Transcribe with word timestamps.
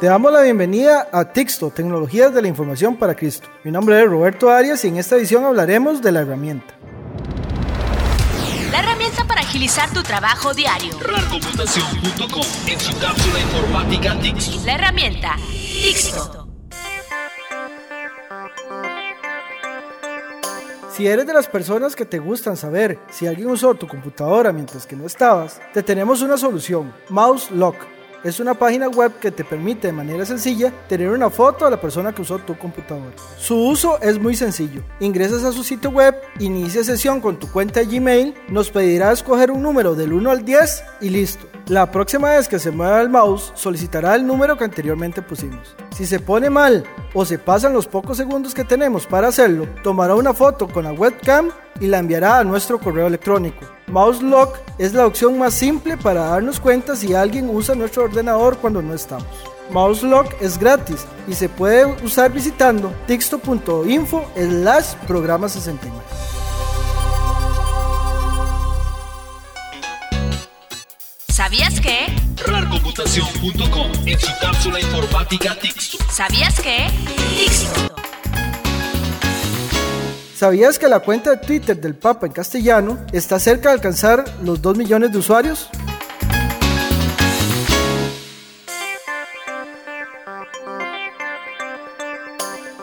Te 0.00 0.06
damos 0.06 0.30
la 0.30 0.42
bienvenida 0.42 1.08
a 1.12 1.32
Tixto, 1.32 1.70
Tecnologías 1.70 2.34
de 2.34 2.42
la 2.42 2.48
Información 2.48 2.96
para 2.96 3.14
Cristo. 3.14 3.48
Mi 3.64 3.70
nombre 3.70 4.02
es 4.02 4.06
Roberto 4.06 4.50
Arias 4.50 4.84
y 4.84 4.88
en 4.88 4.98
esta 4.98 5.16
edición 5.16 5.44
hablaremos 5.44 6.02
de 6.02 6.12
la 6.12 6.20
herramienta. 6.20 6.74
La 8.70 8.80
herramienta 8.80 9.24
para 9.24 9.40
agilizar 9.40 9.90
tu 9.94 10.02
trabajo 10.02 10.52
diario. 10.52 10.92
RARcomputación.com 11.00 12.42
en 12.66 12.80
su 12.80 12.98
cápsula 12.98 13.40
informática 13.40 14.20
Tixto. 14.20 14.66
La 14.66 14.74
herramienta 14.74 15.36
Tixto. 15.38 16.43
Si 20.94 21.08
eres 21.08 21.26
de 21.26 21.34
las 21.34 21.48
personas 21.48 21.96
que 21.96 22.04
te 22.04 22.20
gustan 22.20 22.56
saber 22.56 23.00
si 23.10 23.26
alguien 23.26 23.50
usó 23.50 23.74
tu 23.74 23.88
computadora 23.88 24.52
mientras 24.52 24.86
que 24.86 24.94
no 24.94 25.06
estabas, 25.06 25.60
te 25.72 25.82
tenemos 25.82 26.22
una 26.22 26.38
solución, 26.38 26.94
Mouse 27.08 27.50
Lock. 27.50 27.74
Es 28.24 28.40
una 28.40 28.54
página 28.54 28.88
web 28.88 29.12
que 29.20 29.30
te 29.30 29.44
permite 29.44 29.88
de 29.88 29.92
manera 29.92 30.24
sencilla 30.24 30.72
tener 30.88 31.10
una 31.10 31.28
foto 31.28 31.66
de 31.66 31.72
la 31.72 31.80
persona 31.80 32.14
que 32.14 32.22
usó 32.22 32.38
tu 32.38 32.56
computadora. 32.56 33.12
Su 33.36 33.54
uso 33.54 34.00
es 34.00 34.18
muy 34.18 34.34
sencillo. 34.34 34.80
Ingresas 34.98 35.44
a 35.44 35.52
su 35.52 35.62
sitio 35.62 35.90
web, 35.90 36.14
inicia 36.38 36.82
sesión 36.82 37.20
con 37.20 37.38
tu 37.38 37.52
cuenta 37.52 37.80
de 37.80 37.86
Gmail, 37.86 38.34
nos 38.48 38.70
pedirá 38.70 39.12
escoger 39.12 39.50
un 39.50 39.60
número 39.60 39.94
del 39.94 40.14
1 40.14 40.30
al 40.30 40.42
10 40.42 40.84
y 41.02 41.10
listo. 41.10 41.46
La 41.66 41.90
próxima 41.90 42.30
vez 42.30 42.48
que 42.48 42.58
se 42.58 42.70
mueva 42.70 43.02
el 43.02 43.10
mouse 43.10 43.52
solicitará 43.54 44.14
el 44.14 44.26
número 44.26 44.56
que 44.56 44.64
anteriormente 44.64 45.20
pusimos. 45.20 45.76
Si 45.94 46.06
se 46.06 46.18
pone 46.18 46.48
mal 46.48 46.82
o 47.12 47.26
se 47.26 47.38
pasan 47.38 47.74
los 47.74 47.86
pocos 47.86 48.16
segundos 48.16 48.54
que 48.54 48.64
tenemos 48.64 49.06
para 49.06 49.28
hacerlo, 49.28 49.68
tomará 49.82 50.14
una 50.14 50.32
foto 50.32 50.66
con 50.66 50.84
la 50.84 50.92
webcam 50.92 51.50
y 51.80 51.86
la 51.86 51.98
enviará 51.98 52.38
a 52.38 52.44
nuestro 52.44 52.78
correo 52.78 53.06
electrónico. 53.06 53.64
Mouse 53.86 54.22
Lock 54.22 54.56
es 54.78 54.94
la 54.94 55.06
opción 55.06 55.38
más 55.38 55.54
simple 55.54 55.96
para 55.96 56.26
darnos 56.26 56.60
cuenta 56.60 56.96
si 56.96 57.14
alguien 57.14 57.48
usa 57.50 57.74
nuestro 57.74 58.04
ordenador 58.04 58.58
cuando 58.58 58.82
no 58.82 58.94
estamos. 58.94 59.26
Mouse 59.70 60.02
Lock 60.02 60.34
es 60.40 60.58
gratis 60.58 61.06
y 61.26 61.34
se 61.34 61.48
puede 61.48 61.86
usar 62.04 62.32
visitando 62.32 62.92
texto.info 63.06 64.24
slash 64.36 64.94
programa 65.06 65.48
69. 65.48 66.02
¿Sabías 71.28 71.80
que? 71.80 72.06
RARcomputación.com 72.46 73.90
en 74.06 74.20
su 74.20 74.30
cápsula 74.40 74.80
informática 74.80 75.58
Tixto. 75.58 75.98
¿Sabías 76.10 76.60
que? 76.60 76.86
Tixto. 77.36 78.03
¿Sabías 80.34 80.78
que 80.80 80.88
la 80.88 80.98
cuenta 80.98 81.30
de 81.30 81.36
Twitter 81.36 81.80
del 81.80 81.94
Papa 81.94 82.26
en 82.26 82.32
castellano 82.32 82.98
está 83.12 83.38
cerca 83.38 83.68
de 83.68 83.74
alcanzar 83.74 84.24
los 84.42 84.60
2 84.60 84.76
millones 84.76 85.12
de 85.12 85.18
usuarios? 85.18 85.70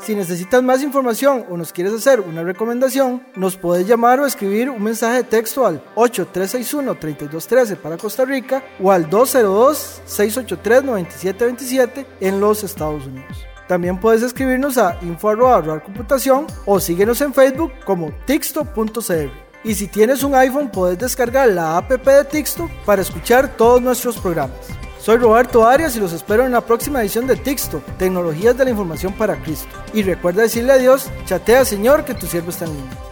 Si 0.00 0.14
necesitas 0.14 0.62
más 0.62 0.82
información 0.82 1.44
o 1.50 1.58
nos 1.58 1.70
quieres 1.70 1.92
hacer 1.92 2.20
una 2.20 2.42
recomendación, 2.42 3.22
nos 3.36 3.58
puedes 3.58 3.86
llamar 3.86 4.20
o 4.20 4.26
escribir 4.26 4.70
un 4.70 4.82
mensaje 4.82 5.16
de 5.16 5.24
texto 5.24 5.66
al 5.66 5.84
8361-3213 5.96 7.76
para 7.76 7.98
Costa 7.98 8.24
Rica 8.24 8.64
o 8.82 8.90
al 8.90 9.10
202-683-9727 9.10 12.06
en 12.20 12.40
los 12.40 12.64
Estados 12.64 13.06
Unidos. 13.06 13.53
También 13.68 13.98
puedes 13.98 14.22
escribirnos 14.22 14.78
a 14.78 14.98
info.computación 15.02 16.46
o 16.66 16.80
síguenos 16.80 17.20
en 17.20 17.32
Facebook 17.32 17.72
como 17.84 18.12
tixto.cr. 18.26 19.44
Y 19.64 19.74
si 19.74 19.86
tienes 19.86 20.22
un 20.22 20.34
iPhone, 20.34 20.70
puedes 20.70 20.98
descargar 20.98 21.48
la 21.48 21.78
app 21.78 21.90
de 21.90 22.24
Tixto 22.24 22.70
para 22.84 23.00
escuchar 23.00 23.56
todos 23.56 23.80
nuestros 23.80 24.18
programas. 24.18 24.58
Soy 25.00 25.16
Roberto 25.16 25.66
Arias 25.66 25.96
y 25.96 26.00
los 26.00 26.12
espero 26.12 26.44
en 26.44 26.52
la 26.52 26.60
próxima 26.60 27.00
edición 27.00 27.26
de 27.26 27.36
Tixto, 27.36 27.82
Tecnologías 27.98 28.56
de 28.56 28.64
la 28.64 28.70
Información 28.70 29.14
para 29.14 29.36
Cristo. 29.36 29.68
Y 29.94 30.02
recuerda 30.02 30.42
decirle 30.42 30.72
a 30.72 30.78
Dios, 30.78 31.10
chatea 31.24 31.64
Señor 31.64 32.04
que 32.04 32.14
tu 32.14 32.26
siervo 32.26 32.50
está 32.50 32.66
en 32.66 32.74
línea. 32.74 33.03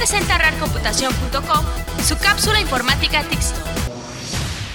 Presenta 0.00 0.38
RARcomputación.com 0.38 1.66
su 2.02 2.16
cápsula 2.16 2.58
informática 2.58 3.22
Tixto. 3.24 3.60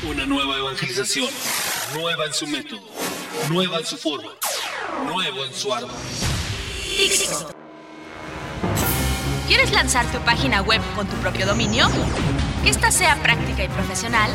Una 0.08 0.24
nueva 0.24 0.56
evangelización, 0.56 1.28
nueva 1.96 2.26
en 2.26 2.34
su 2.36 2.46
método, 2.46 2.84
nueva 3.50 3.80
en 3.80 3.86
su 3.88 3.98
forma, 3.98 4.30
nuevo 5.08 5.44
en 5.44 5.52
su 5.52 5.74
ardor. 5.74 5.90
Tixto. 6.96 7.50
¿Quieres 9.48 9.72
lanzar 9.72 10.06
tu 10.12 10.20
página 10.20 10.62
web 10.62 10.82
con 10.96 11.08
tu 11.08 11.16
propio 11.16 11.48
dominio? 11.48 11.88
Que 12.64 12.70
esta 12.70 12.92
sea 12.92 13.16
práctica 13.24 13.64
y 13.64 13.68
profesional. 13.68 14.30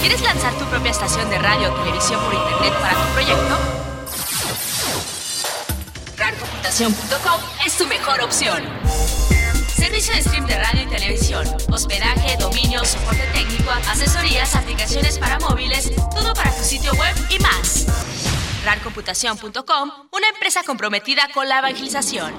¿Quieres 0.00 0.20
lanzar 0.20 0.52
tu 0.54 0.64
propia 0.64 0.90
estación 0.90 1.30
de 1.30 1.38
radio 1.38 1.72
o 1.72 1.76
televisión 1.76 2.20
por 2.24 2.34
internet 2.34 2.72
para 2.80 2.94
tu 2.94 3.12
proyecto? 3.12 3.58
RARcomputación.com 6.16 7.40
es 7.64 7.78
tu 7.78 7.86
mejor 7.86 8.20
opción. 8.20 9.33
Servicio 9.94 10.14
de 10.16 10.22
stream 10.22 10.46
de 10.46 10.58
radio 10.58 10.82
y 10.82 10.86
televisión, 10.86 11.46
hospedaje, 11.70 12.36
dominio, 12.38 12.84
soporte 12.84 13.22
técnico, 13.32 13.70
asesorías, 13.70 14.56
aplicaciones 14.56 15.20
para 15.20 15.38
móviles, 15.38 15.92
todo 16.12 16.34
para 16.34 16.50
tu 16.50 16.64
sitio 16.64 16.90
web 16.94 17.14
y 17.30 17.38
más. 17.38 17.86
RARcomputación.com, 18.64 19.90
una 20.10 20.28
empresa 20.30 20.64
comprometida 20.66 21.28
con 21.32 21.48
la 21.48 21.60
evangelización. 21.60 22.34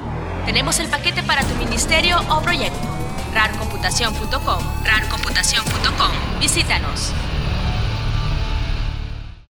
Tenemos 0.46 0.80
el 0.80 0.90
paquete 0.90 1.24
para 1.24 1.44
tu 1.46 1.56
ministerio 1.56 2.20
o 2.30 2.42
proyecto. 2.42 2.90
RARcomputación.com, 3.34 4.84
RARcomputación.com. 4.84 6.40
Visítanos. 6.42 7.14